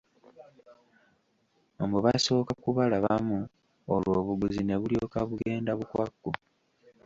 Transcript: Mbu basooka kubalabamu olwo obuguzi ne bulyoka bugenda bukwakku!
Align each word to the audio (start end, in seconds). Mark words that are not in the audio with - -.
Mbu 1.85 1.99
basooka 2.05 2.51
kubalabamu 2.63 3.39
olwo 3.93 4.11
obuguzi 4.21 4.61
ne 4.63 4.75
bulyoka 4.81 5.19
bugenda 5.29 5.71
bukwakku! 5.79 6.31